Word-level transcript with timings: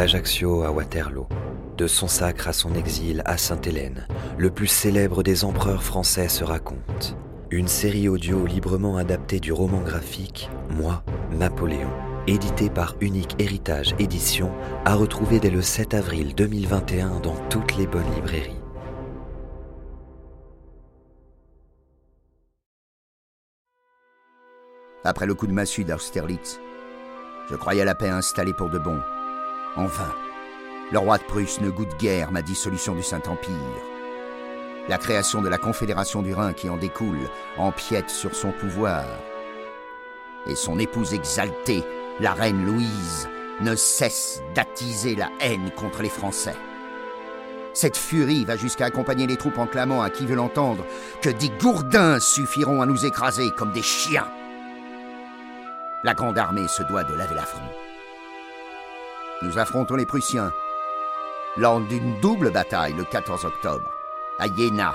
D'Ajaccio 0.00 0.62
à 0.62 0.70
Waterloo, 0.70 1.26
de 1.76 1.86
son 1.86 2.08
sacre 2.08 2.48
à 2.48 2.54
son 2.54 2.72
exil 2.74 3.20
à 3.26 3.36
Sainte-Hélène, 3.36 4.08
le 4.38 4.50
plus 4.50 4.66
célèbre 4.66 5.22
des 5.22 5.44
empereurs 5.44 5.82
français 5.82 6.30
se 6.30 6.42
raconte. 6.42 7.18
Une 7.50 7.68
série 7.68 8.08
audio 8.08 8.46
librement 8.46 8.96
adaptée 8.96 9.40
du 9.40 9.52
roman 9.52 9.82
graphique 9.82 10.48
Moi, 10.70 11.04
Napoléon, 11.32 11.90
édité 12.26 12.70
par 12.70 12.96
Unique 13.02 13.36
Héritage 13.38 13.94
Édition, 13.98 14.50
à 14.86 14.94
retrouver 14.94 15.38
dès 15.38 15.50
le 15.50 15.60
7 15.60 15.92
avril 15.92 16.34
2021 16.34 17.20
dans 17.20 17.36
toutes 17.50 17.76
les 17.76 17.86
bonnes 17.86 18.10
librairies. 18.14 18.56
Après 25.04 25.26
le 25.26 25.34
coup 25.34 25.46
de 25.46 25.52
massue 25.52 25.84
d'Austerlitz, 25.84 26.58
je 27.50 27.56
croyais 27.56 27.84
la 27.84 27.94
paix 27.94 28.08
installée 28.08 28.54
pour 28.54 28.70
de 28.70 28.78
bon. 28.78 28.98
En 29.76 29.86
vain. 29.86 30.14
Le 30.90 30.98
roi 30.98 31.18
de 31.18 31.22
Prusse 31.22 31.60
ne 31.60 31.70
goûte 31.70 31.96
guère 31.96 32.32
ma 32.32 32.42
dissolution 32.42 32.94
du 32.94 33.02
Saint-Empire. 33.02 33.54
La 34.88 34.98
création 34.98 35.40
de 35.40 35.48
la 35.48 35.58
Confédération 35.58 36.22
du 36.22 36.34
Rhin 36.34 36.52
qui 36.52 36.68
en 36.68 36.76
découle 36.76 37.28
empiète 37.56 38.10
sur 38.10 38.34
son 38.34 38.50
pouvoir. 38.50 39.04
Et 40.46 40.56
son 40.56 40.80
épouse 40.80 41.14
exaltée, 41.14 41.84
la 42.18 42.32
reine 42.32 42.66
Louise, 42.66 43.28
ne 43.60 43.76
cesse 43.76 44.42
d'attiser 44.54 45.14
la 45.14 45.28
haine 45.40 45.70
contre 45.76 46.02
les 46.02 46.08
Français. 46.08 46.56
Cette 47.72 47.96
furie 47.96 48.44
va 48.44 48.56
jusqu'à 48.56 48.86
accompagner 48.86 49.28
les 49.28 49.36
troupes 49.36 49.58
en 49.58 49.68
clamant 49.68 50.02
à 50.02 50.10
qui 50.10 50.26
veut 50.26 50.34
l'entendre 50.34 50.84
que 51.22 51.30
des 51.30 51.50
gourdins 51.60 52.18
suffiront 52.18 52.82
à 52.82 52.86
nous 52.86 53.06
écraser 53.06 53.50
comme 53.56 53.72
des 53.72 53.82
chiens. 53.82 54.26
La 56.02 56.14
grande 56.14 56.38
armée 56.38 56.66
se 56.66 56.82
doit 56.82 57.04
de 57.04 57.14
laver 57.14 57.36
l'affront. 57.36 57.60
Nous 59.42 59.58
affrontons 59.58 59.96
les 59.96 60.04
Prussiens 60.04 60.52
lors 61.56 61.80
d'une 61.80 62.20
double 62.20 62.50
bataille 62.50 62.92
le 62.92 63.04
14 63.04 63.46
octobre, 63.46 63.90
à 64.38 64.46
Jena, 64.46 64.94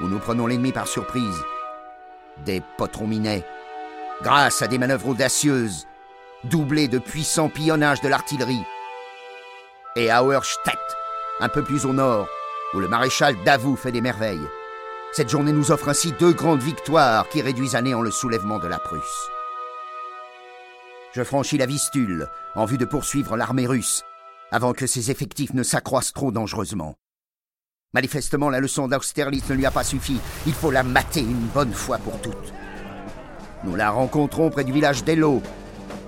où 0.00 0.06
nous 0.06 0.20
prenons 0.20 0.46
l'ennemi 0.46 0.70
par 0.70 0.86
surprise. 0.86 1.42
Des 2.44 2.62
potrons 2.78 3.08
minets, 3.08 3.44
grâce 4.22 4.62
à 4.62 4.68
des 4.68 4.78
manœuvres 4.78 5.08
audacieuses, 5.08 5.86
doublées 6.44 6.88
de 6.88 6.98
puissants 6.98 7.48
pillonnages 7.48 8.00
de 8.00 8.08
l'artillerie. 8.08 8.64
Et 9.96 10.10
à 10.10 10.22
Auerstedt, 10.22 10.78
un 11.40 11.48
peu 11.48 11.62
plus 11.62 11.86
au 11.86 11.92
nord, 11.92 12.28
où 12.72 12.78
le 12.78 12.88
maréchal 12.88 13.34
Davout 13.44 13.76
fait 13.76 13.92
des 13.92 14.00
merveilles. 14.00 14.48
Cette 15.12 15.28
journée 15.28 15.52
nous 15.52 15.72
offre 15.72 15.88
ainsi 15.88 16.12
deux 16.12 16.32
grandes 16.32 16.62
victoires 16.62 17.28
qui 17.28 17.42
réduisent 17.42 17.76
à 17.76 17.82
néant 17.82 18.02
le 18.02 18.10
soulèvement 18.10 18.58
de 18.58 18.68
la 18.68 18.78
Prusse. 18.78 19.30
Je 21.14 21.22
franchis 21.22 21.58
la 21.58 21.66
Vistule 21.66 22.26
en 22.56 22.64
vue 22.64 22.76
de 22.76 22.84
poursuivre 22.84 23.36
l'armée 23.36 23.68
russe 23.68 24.02
avant 24.50 24.72
que 24.72 24.88
ses 24.88 25.12
effectifs 25.12 25.54
ne 25.54 25.62
s'accroissent 25.62 26.12
trop 26.12 26.32
dangereusement. 26.32 26.96
Manifestement, 27.92 28.50
la 28.50 28.58
leçon 28.58 28.88
d'Austerlitz 28.88 29.48
ne 29.48 29.54
lui 29.54 29.64
a 29.64 29.70
pas 29.70 29.84
suffi. 29.84 30.18
Il 30.44 30.52
faut 30.52 30.72
la 30.72 30.82
mater 30.82 31.20
une 31.20 31.46
bonne 31.54 31.72
fois 31.72 31.98
pour 31.98 32.20
toutes. 32.20 32.52
Nous 33.62 33.76
la 33.76 33.92
rencontrons 33.92 34.50
près 34.50 34.64
du 34.64 34.72
village 34.72 35.04
d'Elo 35.04 35.40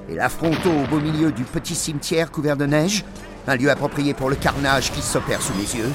et 0.08 0.16
l'affrontons 0.16 0.82
au 0.82 0.86
beau 0.88 0.98
milieu 0.98 1.30
du 1.30 1.44
petit 1.44 1.76
cimetière 1.76 2.32
couvert 2.32 2.56
de 2.56 2.66
neige, 2.66 3.04
un 3.46 3.54
lieu 3.54 3.70
approprié 3.70 4.12
pour 4.12 4.28
le 4.28 4.34
carnage 4.34 4.90
qui 4.90 5.02
s'opère 5.02 5.40
sous 5.40 5.54
mes 5.54 5.84
yeux. 5.84 5.92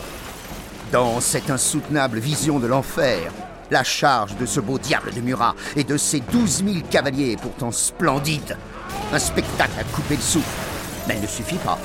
Dans 0.94 1.20
cette 1.20 1.50
insoutenable 1.50 2.20
vision 2.20 2.60
de 2.60 2.68
l'enfer, 2.68 3.34
la 3.72 3.84
charge 3.84 4.38
de 4.38 4.46
ce 4.46 4.62
beau 4.62 4.80
diable 4.80 5.14
de 5.14 5.20
Murat 5.20 5.56
et 5.76 5.84
de 5.84 5.98
ses 5.98 6.22
douze 6.22 6.64
mille 6.64 6.84
cavaliers 6.84 7.36
pourtant 7.36 7.74
splendides 7.74 8.56
un 9.13 9.19
spectacle 9.19 9.79
à 9.79 9.84
couper 9.84 10.16
le 10.16 10.22
souffle. 10.22 10.47
Mais 11.07 11.16
il 11.16 11.22
ne 11.22 11.28
suffit 11.28 11.57
pas. 11.57 11.78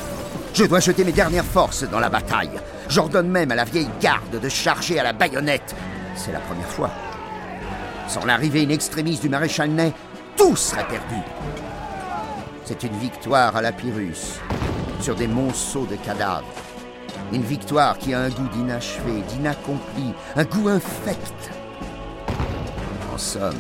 Je 0.55 0.65
dois 0.65 0.81
jeter 0.81 1.05
mes 1.05 1.13
dernières 1.13 1.45
forces 1.45 1.85
dans 1.85 2.01
la 2.01 2.09
bataille. 2.09 2.51
J'ordonne 2.89 3.29
même 3.29 3.51
à 3.51 3.55
la 3.55 3.65
vieille 3.65 3.91
garde 4.01 4.41
de 4.41 4.49
charger 4.49 4.99
à 4.99 5.03
la 5.03 5.13
baïonnette. 5.13 5.75
C'est 6.15 6.33
la 6.33 6.41
première 6.41 6.69
fois. 6.69 6.91
Sans 8.09 8.25
l'arrivée 8.25 8.65
in 8.65 8.71
extremis 8.71 9.19
du 9.19 9.29
maréchal 9.29 9.71
Ney, 9.71 9.93
tout 10.37 10.57
serait 10.57 10.87
perdu. 10.87 11.21
C'est 12.65 12.83
une 12.85 12.97
victoire 12.99 13.55
à 13.57 13.63
la 13.63 13.73
Pyrrhus, 13.73 14.41
sur 15.01 15.15
des 15.15 15.29
monceaux 15.29 15.87
de 15.87 15.97
cadavres. 15.97 16.47
Une 17.33 17.43
victoire 17.43 17.99
qui 17.99 18.15
a 18.15 18.21
un 18.21 18.29
goût 18.29 18.49
d'inachevé, 18.55 19.23
d'inaccompli, 19.29 20.15
un 20.37 20.45
goût 20.45 20.69
infect. 20.69 21.51
En 23.13 23.19
somme, 23.19 23.55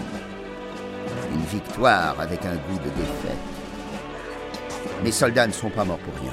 victoire 1.40 2.18
avec 2.20 2.44
un 2.44 2.54
goût 2.54 2.78
de 2.78 2.90
défaite. 2.90 3.36
Mes 5.02 5.12
soldats 5.12 5.46
ne 5.46 5.52
sont 5.52 5.70
pas 5.70 5.84
morts 5.84 5.98
pour 5.98 6.14
rien. 6.22 6.32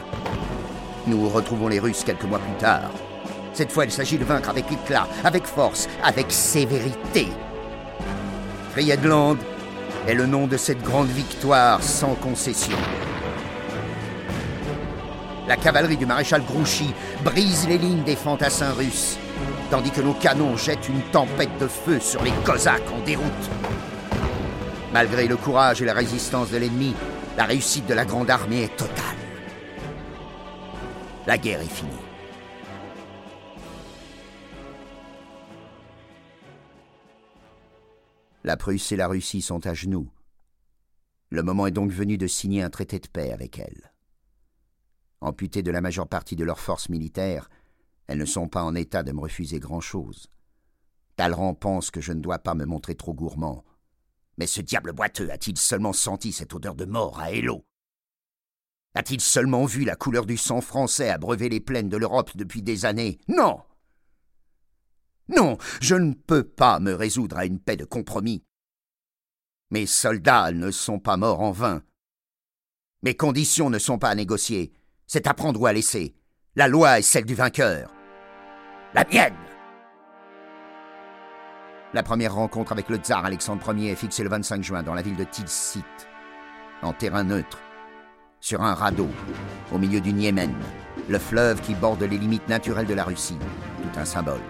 Nous 1.07 1.29
retrouvons 1.29 1.67
les 1.67 1.79
Russes 1.79 2.03
quelques 2.03 2.23
mois 2.23 2.39
plus 2.39 2.57
tard. 2.57 2.91
Cette 3.53 3.71
fois, 3.71 3.85
il 3.85 3.91
s'agit 3.91 4.17
de 4.17 4.23
vaincre 4.23 4.49
avec 4.49 4.71
éclat, 4.71 5.07
avec 5.23 5.45
force, 5.45 5.87
avec 6.03 6.31
sévérité. 6.31 7.27
Friedland 8.71 9.37
est 10.07 10.15
le 10.15 10.25
nom 10.25 10.47
de 10.47 10.57
cette 10.57 10.81
grande 10.81 11.09
victoire 11.09 11.83
sans 11.83 12.15
concession. 12.15 12.77
La 15.47 15.57
cavalerie 15.57 15.97
du 15.97 16.05
maréchal 16.05 16.41
Grouchy 16.43 16.93
brise 17.23 17.67
les 17.67 17.77
lignes 17.77 18.03
des 18.03 18.15
fantassins 18.15 18.71
russes, 18.71 19.17
tandis 19.69 19.91
que 19.91 20.01
nos 20.01 20.13
canons 20.13 20.55
jettent 20.55 20.87
une 20.87 21.01
tempête 21.11 21.57
de 21.59 21.67
feu 21.67 21.99
sur 21.99 22.23
les 22.23 22.31
Cosaques 22.45 22.89
en 22.91 23.05
déroute. 23.05 23.49
Malgré 24.93 25.27
le 25.27 25.35
courage 25.35 25.81
et 25.81 25.85
la 25.85 25.93
résistance 25.95 26.51
de 26.51 26.57
l'ennemi, 26.57 26.93
la 27.35 27.45
réussite 27.45 27.87
de 27.87 27.95
la 27.95 28.05
grande 28.05 28.29
armée 28.29 28.61
est 28.61 28.77
totale. 28.77 29.17
La 31.25 31.35
guerre 31.39 31.61
est 31.61 31.65
finie. 31.65 31.89
La 38.43 38.55
Prusse 38.55 38.91
et 38.91 38.95
la 38.95 39.07
Russie 39.07 39.41
sont 39.41 39.65
à 39.65 39.73
genoux. 39.73 40.11
Le 41.31 41.41
moment 41.41 41.65
est 41.65 41.71
donc 41.71 41.89
venu 41.89 42.19
de 42.19 42.27
signer 42.27 42.61
un 42.61 42.69
traité 42.69 42.99
de 42.99 43.07
paix 43.07 43.31
avec 43.31 43.57
elles. 43.57 43.91
Amputées 45.21 45.63
de 45.63 45.71
la 45.71 45.81
majeure 45.81 46.07
partie 46.07 46.35
de 46.35 46.43
leurs 46.43 46.59
forces 46.59 46.89
militaires, 46.89 47.49
elles 48.05 48.19
ne 48.19 48.25
sont 48.25 48.47
pas 48.47 48.61
en 48.61 48.75
état 48.75 49.01
de 49.01 49.11
me 49.11 49.21
refuser 49.21 49.57
grand-chose. 49.57 50.27
Talleyrand 51.15 51.55
pense 51.55 51.89
que 51.89 52.01
je 52.01 52.13
ne 52.13 52.21
dois 52.21 52.37
pas 52.37 52.53
me 52.53 52.65
montrer 52.65 52.93
trop 52.93 53.15
gourmand. 53.15 53.63
Mais 54.37 54.47
ce 54.47 54.61
diable 54.61 54.93
boiteux 54.93 55.29
a-t-il 55.31 55.57
seulement 55.57 55.93
senti 55.93 56.31
cette 56.31 56.53
odeur 56.53 56.75
de 56.75 56.85
mort 56.85 57.19
à 57.19 57.31
Hello 57.31 57.65
A-t-il 58.95 59.21
seulement 59.21 59.65
vu 59.65 59.83
la 59.83 59.95
couleur 59.95 60.25
du 60.25 60.37
sang 60.37 60.61
français 60.61 61.09
abreuver 61.09 61.49
les 61.49 61.59
plaines 61.59 61.89
de 61.89 61.97
l'Europe 61.97 62.31
depuis 62.35 62.61
des 62.61 62.85
années? 62.85 63.19
Non 63.27 63.61
Non, 65.29 65.57
je 65.81 65.95
ne 65.95 66.13
peux 66.13 66.43
pas 66.43 66.79
me 66.79 66.93
résoudre 66.93 67.37
à 67.37 67.45
une 67.45 67.59
paix 67.59 67.77
de 67.77 67.85
compromis. 67.85 68.43
Mes 69.69 69.85
soldats 69.85 70.51
ne 70.51 70.71
sont 70.71 70.99
pas 70.99 71.17
morts 71.17 71.41
en 71.41 71.51
vain. 71.51 71.83
Mes 73.03 73.15
conditions 73.15 73.69
ne 73.69 73.79
sont 73.79 73.99
pas 73.99 74.09
à 74.09 74.15
négocier. 74.15 74.71
C'est 75.07 75.27
à 75.27 75.33
prendre 75.33 75.59
ou 75.59 75.65
à 75.65 75.73
laisser. 75.73 76.15
La 76.55 76.67
loi 76.67 76.99
est 76.99 77.03
celle 77.03 77.25
du 77.25 77.35
vainqueur. 77.35 77.91
La 78.93 79.03
mienne 79.05 79.35
la 81.93 82.01
première 82.01 82.33
rencontre 82.33 82.71
avec 82.71 82.89
le 82.89 82.97
tsar 82.97 83.23
Alexandre 83.23 83.73
Ier 83.75 83.91
est 83.91 83.95
fixée 83.95 84.23
le 84.23 84.29
25 84.29 84.63
juin 84.63 84.83
dans 84.83 84.95
la 84.95 85.03
ville 85.03 85.15
de 85.15 85.23
Tilsit, 85.23 85.83
en 86.81 86.91
terrain 86.91 87.23
neutre, 87.23 87.59
sur 88.39 88.63
un 88.63 88.73
radeau, 88.73 89.09
au 89.71 89.77
milieu 89.77 90.01
du 90.01 90.11
Niémen, 90.11 90.53
le 91.07 91.19
fleuve 91.19 91.61
qui 91.61 91.75
borde 91.75 92.01
les 92.01 92.17
limites 92.17 92.47
naturelles 92.49 92.87
de 92.87 92.95
la 92.95 93.03
Russie, 93.03 93.37
tout 93.83 93.99
un 93.99 94.05
symbole. 94.05 94.41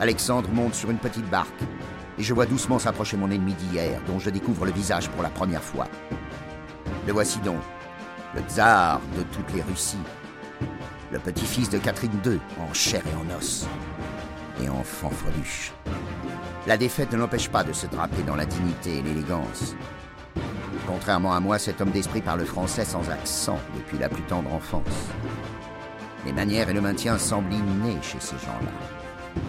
Alexandre 0.00 0.48
monte 0.50 0.74
sur 0.74 0.90
une 0.90 0.98
petite 0.98 1.28
barque, 1.28 1.62
et 2.18 2.22
je 2.22 2.34
vois 2.34 2.46
doucement 2.46 2.78
s'approcher 2.78 3.16
mon 3.16 3.30
ennemi 3.30 3.54
d'hier, 3.54 4.00
dont 4.06 4.20
je 4.20 4.30
découvre 4.30 4.64
le 4.64 4.72
visage 4.72 5.08
pour 5.10 5.22
la 5.24 5.30
première 5.30 5.62
fois. 5.62 5.88
Le 7.06 7.12
voici 7.12 7.40
donc, 7.40 7.60
le 8.34 8.42
tsar 8.42 9.00
de 9.16 9.22
toutes 9.24 9.52
les 9.54 9.62
Russies, 9.62 9.98
le 11.10 11.18
petit-fils 11.18 11.68
de 11.68 11.78
Catherine 11.78 12.20
II, 12.24 12.38
en 12.60 12.72
chair 12.72 13.02
et 13.06 13.16
en 13.16 13.36
os, 13.36 13.66
et 14.62 14.68
en 14.68 14.82
fanfreluche 14.82 15.72
La 16.66 16.76
défaite 16.76 17.12
ne 17.12 17.18
l'empêche 17.18 17.48
pas 17.48 17.64
de 17.64 17.72
se 17.72 17.86
draper 17.86 18.22
dans 18.22 18.36
la 18.36 18.46
dignité 18.46 18.98
et 18.98 19.02
l'élégance. 19.02 19.74
Contrairement 20.86 21.34
à 21.34 21.40
moi, 21.40 21.58
cet 21.58 21.80
homme 21.80 21.90
d'esprit 21.90 22.22
parle 22.22 22.44
français 22.44 22.84
sans 22.84 23.08
accent 23.10 23.58
depuis 23.76 23.98
la 23.98 24.08
plus 24.08 24.22
tendre 24.22 24.52
enfance. 24.52 25.08
Les 26.24 26.32
manières 26.32 26.68
et 26.70 26.74
le 26.74 26.80
maintien 26.80 27.18
semblent 27.18 27.52
innés 27.52 27.98
chez 28.02 28.20
ces 28.20 28.36
gens-là. 28.38 29.42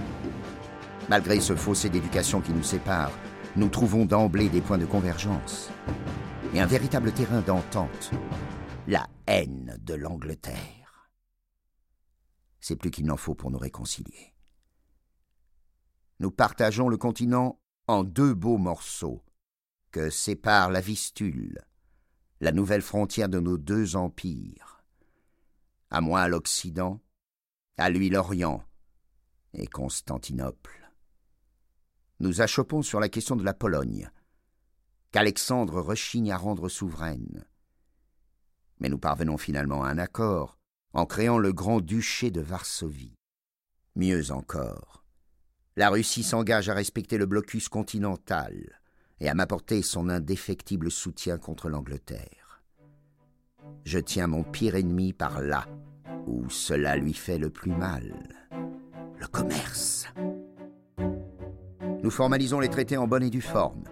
Malgré 1.09 1.39
ce 1.39 1.55
fossé 1.55 1.89
d'éducation 1.89 2.41
qui 2.41 2.53
nous 2.53 2.63
sépare, 2.63 3.11
nous 3.55 3.69
trouvons 3.69 4.05
d'emblée 4.05 4.49
des 4.49 4.61
points 4.61 4.77
de 4.77 4.85
convergence 4.85 5.69
et 6.53 6.59
un 6.59 6.65
véritable 6.65 7.11
terrain 7.11 7.41
d'entente, 7.41 8.11
la 8.87 9.07
haine 9.27 9.77
de 9.81 9.93
l'Angleterre. 9.93 11.09
C'est 12.59 12.75
plus 12.75 12.91
qu'il 12.91 13.05
n'en 13.05 13.17
faut 13.17 13.35
pour 13.35 13.51
nous 13.51 13.57
réconcilier. 13.57 14.28
Nous 16.19 16.31
partageons 16.31 16.89
le 16.89 16.97
continent 16.97 17.61
en 17.87 18.03
deux 18.03 18.33
beaux 18.33 18.57
morceaux 18.57 19.23
que 19.91 20.09
sépare 20.09 20.69
la 20.69 20.81
Vistule, 20.81 21.61
la 22.41 22.51
nouvelle 22.51 22.81
frontière 22.81 23.29
de 23.29 23.39
nos 23.39 23.57
deux 23.57 23.95
empires. 23.95 24.83
À 25.89 26.01
moi 26.01 26.27
l'Occident, 26.27 27.01
à 27.77 27.89
lui 27.89 28.09
l'Orient 28.09 28.63
et 29.53 29.65
Constantinople. 29.65 30.91
Nous 32.19 32.41
achoppons 32.41 32.81
sur 32.81 32.99
la 32.99 33.07
question 33.07 33.37
de 33.37 33.45
la 33.45 33.53
Pologne, 33.53 34.11
qu'Alexandre 35.11 35.79
rechigne 35.81 36.31
à 36.31 36.37
rendre 36.37 36.67
souveraine. 36.67 37.45
Mais 38.79 38.89
nous 38.89 38.99
parvenons 38.99 39.37
finalement 39.37 39.83
à 39.85 39.89
un 39.89 39.97
accord 39.97 40.57
en 40.93 41.05
créant 41.05 41.37
le 41.37 41.53
grand-duché 41.53 42.29
de 42.29 42.41
Varsovie. 42.41 43.15
Mieux 43.95 44.31
encore, 44.31 44.98
la 45.75 45.89
Russie 45.89 46.23
s'engage 46.23 46.69
à 46.69 46.73
respecter 46.73 47.17
le 47.17 47.25
blocus 47.25 47.69
continental 47.69 48.79
et 49.19 49.29
à 49.29 49.33
m'apporter 49.33 49.81
son 49.81 50.09
indéfectible 50.09 50.91
soutien 50.91 51.37
contre 51.37 51.69
l'Angleterre. 51.69 52.61
Je 53.85 53.99
tiens 53.99 54.27
mon 54.27 54.43
pire 54.43 54.75
ennemi 54.75 55.13
par 55.13 55.41
là 55.41 55.65
où 56.27 56.49
cela 56.49 56.95
lui 56.95 57.13
fait 57.13 57.37
le 57.37 57.49
plus 57.49 57.71
mal, 57.71 58.13
le 59.19 59.27
commerce. 59.27 60.07
Nous 62.03 62.11
formalisons 62.11 62.59
les 62.59 62.69
traités 62.69 62.97
en 62.97 63.07
bonne 63.07 63.23
et 63.23 63.29
due 63.29 63.41
forme, 63.41 63.83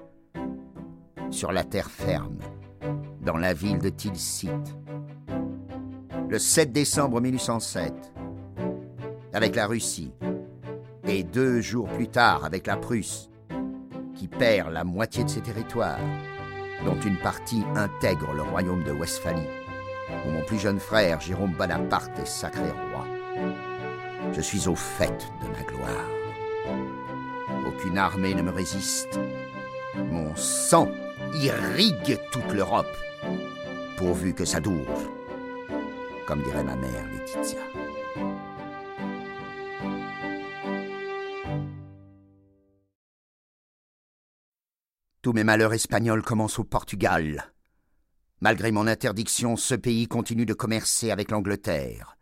sur 1.29 1.51
la 1.51 1.63
terre 1.63 1.91
ferme, 1.91 2.39
dans 3.21 3.37
la 3.37 3.53
ville 3.53 3.79
de 3.79 3.89
Tilsit. 3.89 4.49
Le 6.29 6.39
7 6.39 6.71
décembre 6.71 7.21
1807, 7.21 7.93
avec 9.33 9.55
la 9.55 9.67
Russie, 9.67 10.11
et 11.07 11.23
deux 11.23 11.61
jours 11.61 11.87
plus 11.87 12.07
tard 12.07 12.43
avec 12.43 12.67
la 12.67 12.75
Prusse, 12.75 13.29
qui 14.15 14.27
perd 14.27 14.71
la 14.71 14.83
moitié 14.83 15.23
de 15.23 15.29
ses 15.29 15.41
territoires, 15.41 15.99
dont 16.85 16.99
une 16.99 17.17
partie 17.17 17.63
intègre 17.75 18.33
le 18.33 18.41
royaume 18.41 18.83
de 18.83 18.91
Westphalie, 18.91 19.47
où 20.25 20.31
mon 20.31 20.43
plus 20.43 20.59
jeune 20.59 20.79
frère 20.79 21.21
Jérôme 21.21 21.53
Bonaparte 21.53 22.17
est 22.19 22.27
sacré 22.27 22.69
roi. 22.69 23.05
Je 24.33 24.41
suis 24.41 24.67
au 24.67 24.75
fait 24.75 25.31
de 25.41 25.47
ma 25.47 25.63
gloire. 25.63 26.09
Aucune 27.65 27.97
armée 27.97 28.33
ne 28.33 28.41
me 28.41 28.51
résiste. 28.51 29.19
Mon 30.11 30.35
sang 30.35 30.89
irrigue 31.35 32.19
toute 32.31 32.53
l'Europe, 32.53 32.85
pourvu 33.97 34.33
que 34.33 34.45
ça 34.45 34.59
dure, 34.59 35.11
comme 36.25 36.41
dirait 36.43 36.63
ma 36.63 36.75
mère 36.75 37.05
Laetitia. 37.11 37.59
Tous 45.27 45.33
mes 45.33 45.43
malheurs 45.43 45.73
espagnols 45.73 46.23
commencent 46.23 46.57
au 46.57 46.63
Portugal. 46.63 47.51
Malgré 48.39 48.71
mon 48.71 48.87
interdiction, 48.87 49.57
ce 49.57 49.75
pays 49.75 50.07
continue 50.07 50.45
de 50.45 50.53
commercer 50.53 51.11
avec 51.11 51.31
l'Angleterre. 51.31 52.17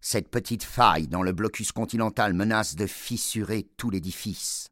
Cette 0.00 0.30
petite 0.30 0.64
faille 0.64 1.08
dans 1.08 1.20
le 1.20 1.32
blocus 1.32 1.72
continental 1.72 2.32
menace 2.32 2.74
de 2.74 2.86
fissurer 2.86 3.68
tout 3.76 3.90
l'édifice. 3.90 4.68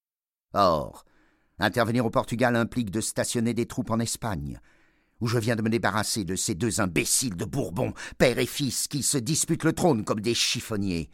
Or, 0.54 1.04
intervenir 1.58 2.06
au 2.06 2.10
Portugal 2.10 2.56
implique 2.56 2.90
de 2.90 3.02
stationner 3.02 3.52
des 3.52 3.66
troupes 3.66 3.90
en 3.90 4.00
Espagne, 4.00 4.58
où 5.20 5.26
je 5.26 5.38
viens 5.38 5.54
de 5.54 5.60
me 5.60 5.68
débarrasser 5.68 6.24
de 6.24 6.36
ces 6.36 6.54
deux 6.54 6.80
imbéciles 6.80 7.36
de 7.36 7.44
Bourbon, 7.44 7.92
père 8.16 8.38
et 8.38 8.46
fils, 8.46 8.88
qui 8.88 9.02
se 9.02 9.18
disputent 9.18 9.64
le 9.64 9.74
trône 9.74 10.04
comme 10.04 10.20
des 10.20 10.32
chiffonniers, 10.32 11.10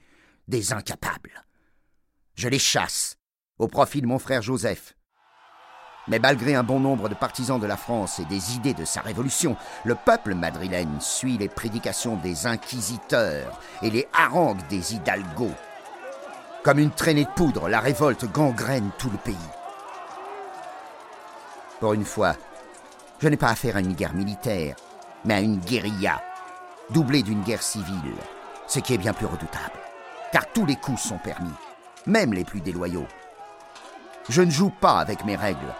des 0.47 0.73
incapables. 0.73 1.45
Je 2.37 2.47
les 2.47 2.61
chasse, 2.61 3.17
au 3.59 3.67
profit 3.67 4.01
de 4.01 4.07
mon 4.07 4.21
frère 4.21 4.43
Joseph, 4.43 4.95
mais 6.11 6.19
malgré 6.19 6.57
un 6.57 6.65
bon 6.65 6.81
nombre 6.81 7.09
de 7.09 7.15
partisans 7.15 7.61
de 7.61 7.67
la 7.67 7.77
France 7.77 8.19
et 8.19 8.25
des 8.25 8.57
idées 8.57 8.75
de 8.75 8.85
sa 8.85 9.01
révolution, 9.01 9.57
le 9.85 9.95
peuple 9.95 10.35
madrilène 10.35 11.01
suit 11.01 11.39
les 11.39 11.49
prédications 11.49 12.17
des 12.17 12.49
inquisiteurs 12.49 13.61
et 13.81 13.91
les 13.91 14.09
harangues 14.13 14.67
des 14.69 14.95
hidalgos. 14.95 15.55
Comme 16.65 16.81
une 16.81 16.91
traînée 16.91 17.25
de 17.25 17.31
poudre, 17.31 17.69
la 17.69 17.79
révolte 17.79 18.31
gangrène 18.31 18.91
tout 18.99 19.09
le 19.09 19.19
pays. 19.19 19.37
Pour 21.79 21.95
une 21.95 22.05
fois, 22.05 22.35
je 23.21 23.29
n'ai 23.29 23.37
pas 23.37 23.49
affaire 23.49 23.77
à 23.77 23.81
une 23.81 23.95
guerre 23.95 24.15
militaire, 24.15 24.75
mais 25.25 25.35
à 25.35 25.41
une 25.41 25.61
guérilla, 25.61 26.21
doublée 26.91 27.23
d'une 27.23 27.43
guerre 27.43 27.63
civile, 27.63 28.17
ce 28.67 28.81
qui 28.81 28.95
est 28.95 28.99
bien 28.99 29.13
plus 29.13 29.27
redoutable, 29.27 29.79
car 30.33 30.51
tous 30.53 30.67
les 30.67 30.77
coups 30.77 31.01
sont 31.01 31.19
permis, 31.19 31.55
même 32.07 32.35
les 32.35 32.45
plus 32.45 32.61
déloyaux. 32.61 33.07
Je 34.29 34.43
ne 34.43 34.51
joue 34.51 34.71
pas 34.71 34.99
avec 34.99 35.25
mes 35.25 35.37
règles, 35.37 35.75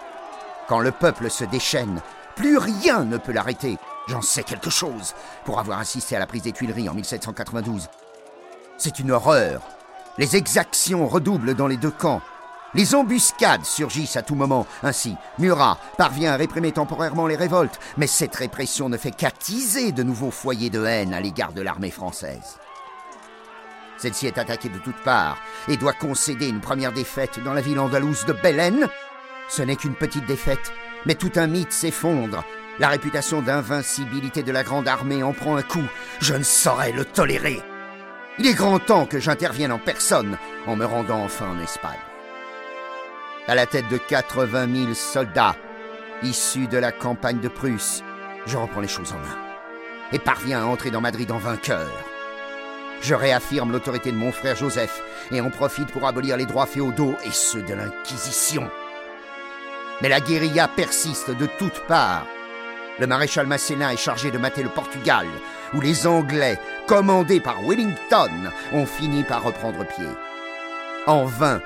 quand 0.71 0.79
le 0.79 0.91
peuple 0.91 1.29
se 1.29 1.43
déchaîne, 1.43 1.99
plus 2.37 2.57
rien 2.57 3.03
ne 3.03 3.17
peut 3.17 3.33
l'arrêter. 3.33 3.77
J'en 4.07 4.21
sais 4.21 4.43
quelque 4.43 4.69
chose, 4.69 5.13
pour 5.43 5.59
avoir 5.59 5.79
assisté 5.79 6.15
à 6.15 6.19
la 6.19 6.25
prise 6.25 6.43
des 6.43 6.53
Tuileries 6.53 6.87
en 6.87 6.93
1792. 6.93 7.89
C'est 8.77 8.99
une 8.99 9.11
horreur. 9.11 9.63
Les 10.17 10.37
exactions 10.37 11.05
redoublent 11.07 11.55
dans 11.55 11.67
les 11.67 11.75
deux 11.75 11.91
camps. 11.91 12.21
Les 12.73 12.95
embuscades 12.95 13.65
surgissent 13.65 14.15
à 14.15 14.21
tout 14.21 14.35
moment. 14.35 14.65
Ainsi, 14.81 15.17
Murat 15.39 15.77
parvient 15.97 16.31
à 16.31 16.37
réprimer 16.37 16.71
temporairement 16.71 17.27
les 17.27 17.35
révoltes, 17.35 17.77
mais 17.97 18.07
cette 18.07 18.37
répression 18.37 18.87
ne 18.87 18.95
fait 18.95 19.11
qu'attiser 19.11 19.91
de 19.91 20.03
nouveaux 20.03 20.31
foyers 20.31 20.69
de 20.69 20.85
haine 20.85 21.13
à 21.13 21.19
l'égard 21.19 21.51
de 21.51 21.61
l'armée 21.61 21.91
française. 21.91 22.59
Celle-ci 23.97 24.25
est 24.25 24.37
attaquée 24.37 24.69
de 24.69 24.79
toutes 24.79 25.03
parts 25.03 25.37
et 25.67 25.75
doit 25.75 25.91
concéder 25.91 26.47
une 26.47 26.61
première 26.61 26.93
défaite 26.93 27.43
dans 27.43 27.53
la 27.53 27.59
ville 27.59 27.77
andalouse 27.77 28.23
de 28.23 28.31
Belen, 28.31 28.87
ce 29.51 29.61
n'est 29.61 29.75
qu'une 29.75 29.95
petite 29.95 30.25
défaite, 30.25 30.71
mais 31.05 31.15
tout 31.15 31.31
un 31.35 31.47
mythe 31.47 31.73
s'effondre. 31.73 32.45
La 32.79 32.87
réputation 32.87 33.41
d'invincibilité 33.41 34.43
de 34.43 34.51
la 34.51 34.63
grande 34.63 34.87
armée 34.87 35.23
en 35.23 35.33
prend 35.33 35.57
un 35.57 35.61
coup. 35.61 35.83
Je 36.21 36.33
ne 36.33 36.43
saurais 36.43 36.93
le 36.93 37.03
tolérer. 37.03 37.61
Il 38.39 38.47
est 38.47 38.53
grand 38.53 38.79
temps 38.79 39.05
que 39.05 39.19
j'intervienne 39.19 39.73
en 39.73 39.77
personne 39.77 40.37
en 40.67 40.77
me 40.77 40.85
rendant 40.85 41.21
enfin 41.21 41.49
en 41.49 41.59
Espagne. 41.59 41.99
À 43.47 43.55
la 43.55 43.65
tête 43.65 43.89
de 43.89 43.97
80 43.97 44.73
000 44.73 44.93
soldats 44.93 45.57
issus 46.23 46.67
de 46.67 46.77
la 46.77 46.93
campagne 46.93 47.41
de 47.41 47.49
Prusse, 47.49 48.03
je 48.45 48.55
reprends 48.55 48.79
les 48.79 48.87
choses 48.87 49.11
en 49.11 49.17
main 49.17 49.37
et 50.13 50.19
parviens 50.19 50.61
à 50.61 50.65
entrer 50.65 50.91
dans 50.91 51.01
Madrid 51.01 51.29
en 51.29 51.39
vainqueur. 51.39 51.91
Je 53.01 53.15
réaffirme 53.15 53.71
l'autorité 53.71 54.11
de 54.11 54.17
mon 54.17 54.31
frère 54.31 54.55
Joseph 54.55 55.01
et 55.31 55.41
en 55.41 55.49
profite 55.49 55.91
pour 55.91 56.07
abolir 56.07 56.37
les 56.37 56.45
droits 56.45 56.67
féodaux 56.67 57.15
et 57.25 57.31
ceux 57.31 57.63
de 57.63 57.73
l'Inquisition. 57.73 58.69
Mais 60.01 60.09
la 60.09 60.19
guérilla 60.19 60.67
persiste 60.67 61.31
de 61.31 61.45
toutes 61.45 61.81
parts. 61.87 62.25
Le 62.99 63.07
maréchal 63.07 63.47
Masséna 63.47 63.93
est 63.93 63.97
chargé 63.97 64.31
de 64.31 64.37
mater 64.37 64.63
le 64.63 64.69
Portugal, 64.69 65.27
où 65.73 65.81
les 65.81 66.05
Anglais, 66.07 66.59
commandés 66.87 67.39
par 67.39 67.61
Wellington, 67.61 68.51
ont 68.73 68.85
fini 68.85 69.23
par 69.23 69.43
reprendre 69.43 69.85
pied. 69.85 70.07
En 71.07 71.25
vain, 71.25 71.61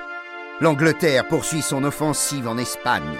l'Angleterre 0.60 1.26
poursuit 1.28 1.62
son 1.62 1.84
offensive 1.84 2.48
en 2.48 2.56
Espagne. 2.58 3.18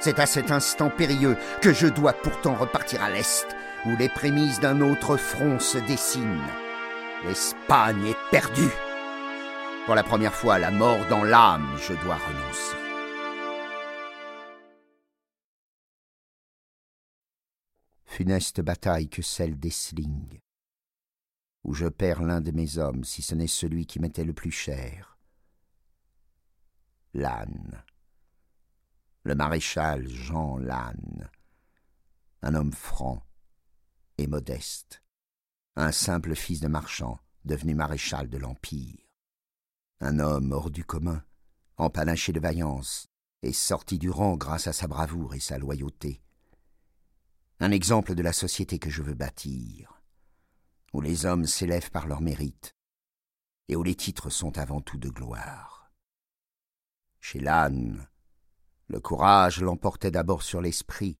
C'est 0.00 0.18
à 0.18 0.26
cet 0.26 0.50
instant 0.50 0.90
périlleux 0.90 1.36
que 1.60 1.72
je 1.72 1.86
dois 1.86 2.12
pourtant 2.12 2.54
repartir 2.54 3.02
à 3.02 3.10
l'Est, 3.10 3.46
où 3.86 3.96
les 3.96 4.08
prémices 4.08 4.60
d'un 4.60 4.80
autre 4.80 5.16
front 5.16 5.58
se 5.58 5.78
dessinent. 5.78 6.42
L'Espagne 7.24 8.06
est 8.06 8.30
perdue. 8.30 8.72
Pour 9.86 9.94
la 9.94 10.02
première 10.02 10.34
fois, 10.34 10.58
la 10.58 10.70
mort 10.70 11.00
dans 11.08 11.24
l'âme, 11.24 11.68
je 11.78 11.92
dois 12.04 12.16
renoncer. 12.16 12.89
Funeste 18.10 18.60
bataille 18.60 19.08
que 19.08 19.22
celle 19.22 19.56
d'Essling, 19.56 20.40
où 21.62 21.74
je 21.74 21.86
perds 21.86 22.22
l'un 22.22 22.40
de 22.40 22.50
mes 22.50 22.76
hommes, 22.76 23.04
si 23.04 23.22
ce 23.22 23.36
n'est 23.36 23.46
celui 23.46 23.86
qui 23.86 24.00
m'était 24.00 24.24
le 24.24 24.32
plus 24.32 24.50
cher. 24.50 25.16
Lannes, 27.14 27.84
le 29.22 29.36
maréchal 29.36 30.08
Jean 30.08 30.58
Lannes, 30.58 31.30
un 32.42 32.54
homme 32.56 32.72
franc 32.72 33.22
et 34.18 34.26
modeste, 34.26 35.04
un 35.76 35.92
simple 35.92 36.34
fils 36.34 36.58
de 36.58 36.68
marchand 36.68 37.20
devenu 37.44 37.76
maréchal 37.76 38.28
de 38.28 38.38
l'Empire, 38.38 38.98
un 40.00 40.18
homme 40.18 40.50
hors 40.50 40.72
du 40.72 40.84
commun, 40.84 41.22
empanaché 41.76 42.32
de 42.32 42.40
vaillance, 42.40 43.06
et 43.42 43.52
sorti 43.52 43.98
du 43.98 44.10
rang 44.10 44.36
grâce 44.36 44.66
à 44.66 44.72
sa 44.72 44.88
bravoure 44.88 45.34
et 45.34 45.40
sa 45.40 45.58
loyauté. 45.58 46.20
Un 47.62 47.72
exemple 47.72 48.14
de 48.14 48.22
la 48.22 48.32
société 48.32 48.78
que 48.78 48.88
je 48.88 49.02
veux 49.02 49.14
bâtir, 49.14 50.00
où 50.94 51.02
les 51.02 51.26
hommes 51.26 51.44
s'élèvent 51.44 51.90
par 51.90 52.06
leur 52.06 52.22
mérite, 52.22 52.74
et 53.68 53.76
où 53.76 53.82
les 53.82 53.94
titres 53.94 54.30
sont 54.30 54.56
avant 54.56 54.80
tout 54.80 54.96
de 54.96 55.10
gloire. 55.10 55.92
Chez 57.20 57.38
l'âne, 57.38 58.08
le 58.88 58.98
courage 58.98 59.60
l'emportait 59.60 60.10
d'abord 60.10 60.42
sur 60.42 60.62
l'esprit, 60.62 61.18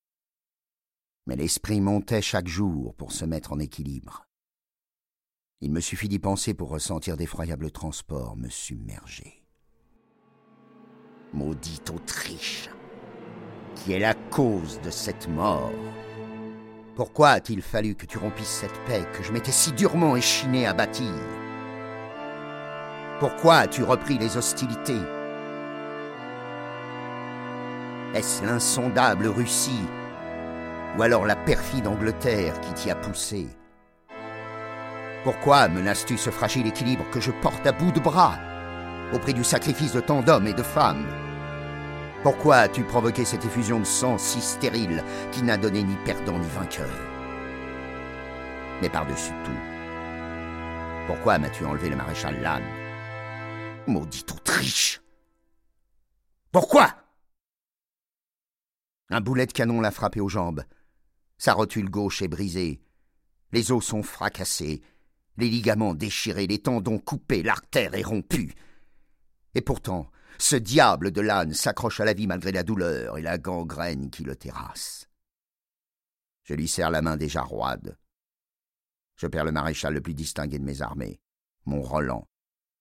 mais 1.26 1.36
l'esprit 1.36 1.82
montait 1.82 2.22
chaque 2.22 2.48
jour 2.48 2.94
pour 2.94 3.12
se 3.12 3.26
mettre 3.26 3.52
en 3.52 3.58
équilibre. 3.58 4.24
Il 5.60 5.70
me 5.70 5.80
suffit 5.80 6.08
d'y 6.08 6.18
penser 6.18 6.54
pour 6.54 6.70
ressentir 6.70 7.18
d'effroyables 7.18 7.70
transports 7.70 8.34
me 8.38 8.48
submerger. 8.48 9.44
Maudite 11.34 11.90
Autriche, 11.90 12.70
qui 13.74 13.92
est 13.92 13.98
la 13.98 14.14
cause 14.14 14.80
de 14.80 14.90
cette 14.90 15.28
mort. 15.28 15.70
Pourquoi 16.96 17.30
a-t-il 17.30 17.62
fallu 17.62 17.94
que 17.94 18.04
tu 18.04 18.18
rompisses 18.18 18.48
cette 18.48 18.78
paix 18.84 19.04
que 19.12 19.22
je 19.22 19.32
m'étais 19.32 19.52
si 19.52 19.72
durement 19.72 20.16
échiné 20.16 20.66
à 20.66 20.72
bâtir? 20.72 21.12
Pourquoi 23.20 23.56
as-tu 23.58 23.84
repris 23.84 24.18
les 24.18 24.36
hostilités? 24.36 25.00
Est-ce 28.12 28.44
l'insondable 28.44 29.28
Russie 29.28 29.86
ou 30.98 31.02
alors 31.02 31.26
la 31.26 31.36
perfide 31.36 31.86
Angleterre 31.86 32.60
qui 32.60 32.72
t'y 32.72 32.90
a 32.90 32.96
poussé? 32.96 33.46
Pourquoi 35.22 35.68
menaces-tu 35.68 36.18
ce 36.18 36.30
fragile 36.30 36.66
équilibre 36.66 37.04
que 37.12 37.20
je 37.20 37.30
porte 37.30 37.64
à 37.66 37.72
bout 37.72 37.92
de 37.92 38.00
bras 38.00 38.34
au 39.12 39.18
prix 39.18 39.34
du 39.34 39.44
sacrifice 39.44 39.92
de 39.92 40.00
tant 40.00 40.22
d'hommes 40.22 40.48
et 40.48 40.54
de 40.54 40.62
femmes? 40.62 41.06
Pourquoi 42.22 42.56
as-tu 42.56 42.84
provoqué 42.84 43.24
cette 43.24 43.46
effusion 43.46 43.80
de 43.80 43.84
sang 43.84 44.18
si 44.18 44.42
stérile 44.42 45.02
qui 45.32 45.42
n'a 45.42 45.56
donné 45.56 45.82
ni 45.82 45.96
perdant 46.04 46.38
ni 46.38 46.46
vainqueur? 46.48 46.90
Mais 48.82 48.90
par-dessus 48.90 49.32
tout, 49.42 49.70
pourquoi 51.06 51.38
m'as-tu 51.38 51.64
enlevé 51.64 51.88
le 51.88 51.96
maréchal 51.96 52.38
Lannes? 52.42 52.62
Maudite 53.86 54.30
Autriche 54.32 55.00
Pourquoi? 56.52 56.94
Un 59.08 59.22
boulet 59.22 59.46
de 59.46 59.52
canon 59.52 59.80
l'a 59.80 59.90
frappé 59.90 60.20
aux 60.20 60.28
jambes. 60.28 60.62
Sa 61.38 61.54
rotule 61.54 61.88
gauche 61.88 62.20
est 62.20 62.28
brisée. 62.28 62.82
Les 63.52 63.72
os 63.72 63.82
sont 63.82 64.02
fracassés, 64.02 64.82
les 65.38 65.48
ligaments 65.48 65.94
déchirés, 65.94 66.46
les 66.46 66.60
tendons 66.60 66.98
coupés, 66.98 67.42
l'artère 67.42 67.94
est 67.94 68.02
rompue. 68.02 68.54
Et 69.54 69.62
pourtant, 69.62 70.10
ce 70.40 70.56
diable 70.56 71.10
de 71.10 71.20
l'âne 71.20 71.52
s'accroche 71.52 72.00
à 72.00 72.04
la 72.04 72.14
vie 72.14 72.26
malgré 72.26 72.52
la 72.52 72.62
douleur 72.62 73.18
et 73.18 73.22
la 73.22 73.38
gangrène 73.38 74.10
qui 74.10 74.24
le 74.24 74.36
terrasse. 74.36 75.08
Je 76.44 76.54
lui 76.54 76.66
serre 76.66 76.90
la 76.90 77.02
main 77.02 77.16
déjà 77.16 77.42
roide. 77.42 77.96
Je 79.16 79.26
perds 79.26 79.44
le 79.44 79.52
maréchal 79.52 79.94
le 79.94 80.00
plus 80.00 80.14
distingué 80.14 80.58
de 80.58 80.64
mes 80.64 80.82
armées, 80.82 81.20
mon 81.66 81.82
Roland, 81.82 82.26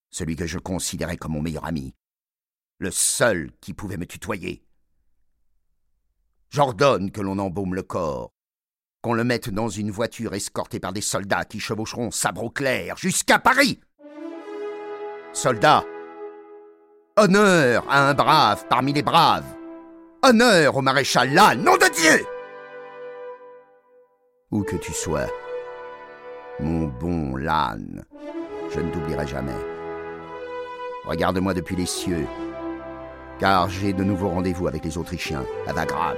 celui 0.10 0.36
que 0.36 0.48
je 0.48 0.58
considérais 0.58 1.18
comme 1.18 1.34
mon 1.34 1.42
meilleur 1.42 1.66
ami, 1.66 1.94
le 2.78 2.92
seul 2.92 3.52
qui 3.60 3.74
pouvait 3.74 3.98
me 3.98 4.06
tutoyer. 4.06 4.64
J'ordonne 6.50 7.12
que 7.12 7.22
l'on 7.22 7.38
embaume 7.38 7.76
le 7.76 7.84
corps, 7.84 8.32
qu'on 9.02 9.14
le 9.14 9.24
mette 9.24 9.50
dans 9.50 9.70
une 9.70 9.92
voiture 9.92 10.34
escortée 10.34 10.80
par 10.80 10.94
des 10.94 11.02
soldats 11.02 11.46
qui 11.46 11.60
chevaucheront 11.60 12.10
sabre 12.10 12.44
au 12.44 12.50
clair 12.50 12.98
jusqu'à 12.98 13.38
Paris. 13.38 13.80
Soldats, 15.34 15.86
honneur 17.20 17.86
à 17.90 18.10
un 18.10 18.14
brave 18.14 18.66
parmi 18.70 18.94
les 18.94 19.02
braves, 19.02 19.46
honneur 20.24 20.78
au 20.78 20.82
maréchal 20.82 21.34
là, 21.34 21.56
nom 21.56 21.76
de 21.76 21.94
Dieu 21.94 22.26
Où 24.52 24.64
que 24.64 24.78
tu 24.78 24.94
sois, 24.94 25.28
mon 26.60 26.88
bon 26.88 27.36
Lannes, 27.36 28.04
je 28.74 28.80
ne 28.80 28.92
t'oublierai 28.92 29.28
jamais. 29.28 29.52
Regarde-moi 31.06 31.54
depuis 31.54 31.76
les 31.76 31.86
cieux, 31.86 32.26
car 33.40 33.70
j'ai 33.70 33.94
de 33.94 34.04
nouveaux 34.04 34.30
rendez-vous 34.30 34.68
avec 34.68 34.86
les 34.86 34.98
Autrichiens 34.98 35.46
à 35.68 35.74
Wagram. 35.74 36.18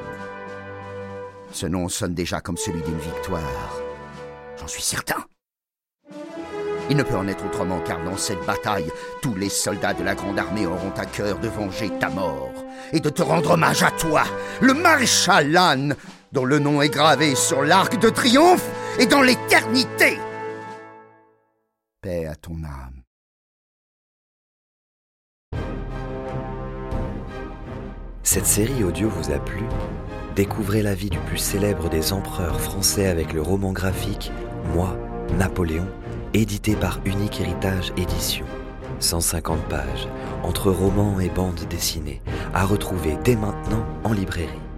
Ce 1.51 1.65
nom 1.65 1.89
sonne 1.89 2.13
déjà 2.13 2.41
comme 2.41 2.57
celui 2.57 2.81
d'une 2.81 2.99
victoire. 2.99 3.81
J'en 4.57 4.67
suis 4.67 4.81
certain. 4.81 5.30
Il 6.89 6.97
ne 6.97 7.03
peut 7.03 7.15
en 7.15 7.27
être 7.27 7.45
autrement 7.45 7.79
car 7.79 8.03
dans 8.03 8.17
cette 8.17 8.45
bataille, 8.45 8.91
tous 9.21 9.35
les 9.35 9.49
soldats 9.49 9.93
de 9.93 10.03
la 10.03 10.15
Grande 10.15 10.39
Armée 10.39 10.65
auront 10.65 10.93
à 10.97 11.05
cœur 11.05 11.39
de 11.39 11.47
venger 11.47 11.89
ta 11.99 12.09
mort 12.09 12.51
et 12.93 12.99
de 12.99 13.09
te 13.09 13.21
rendre 13.21 13.51
hommage 13.51 13.83
à 13.83 13.91
toi, 13.91 14.23
le 14.59 14.73
maréchal 14.73 15.51
Lannes, 15.51 15.95
dont 16.31 16.45
le 16.45 16.59
nom 16.59 16.81
est 16.81 16.89
gravé 16.89 17.35
sur 17.35 17.61
l'arc 17.61 17.99
de 17.99 18.09
triomphe 18.09 18.67
et 18.99 19.05
dans 19.05 19.21
l'éternité. 19.21 20.17
Paix 22.01 22.25
à 22.25 22.35
ton 22.35 22.55
âme. 22.63 23.01
Cette 28.23 28.45
série 28.45 28.83
audio 28.83 29.09
vous 29.09 29.31
a 29.31 29.39
plu? 29.39 29.63
Découvrez 30.35 30.81
la 30.81 30.93
vie 30.93 31.09
du 31.09 31.17
plus 31.17 31.37
célèbre 31.37 31.89
des 31.89 32.13
empereurs 32.13 32.61
français 32.61 33.07
avec 33.07 33.33
le 33.33 33.41
roman 33.41 33.73
graphique 33.73 34.31
Moi, 34.73 34.95
Napoléon, 35.37 35.87
édité 36.33 36.75
par 36.75 36.99
Unique 37.05 37.41
Héritage 37.41 37.91
Édition. 37.97 38.45
150 38.99 39.59
pages, 39.67 40.07
entre 40.43 40.71
romans 40.71 41.19
et 41.19 41.29
bandes 41.29 41.59
dessinées, 41.69 42.21
à 42.53 42.65
retrouver 42.65 43.17
dès 43.23 43.35
maintenant 43.35 43.85
en 44.03 44.13
librairie. 44.13 44.70